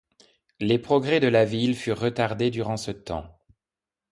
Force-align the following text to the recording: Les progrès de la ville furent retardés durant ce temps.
Les 0.59 0.79
progrès 0.79 1.19
de 1.19 1.27
la 1.27 1.45
ville 1.45 1.75
furent 1.75 1.99
retardés 1.99 2.49
durant 2.49 2.75
ce 2.75 2.89
temps. 2.89 3.37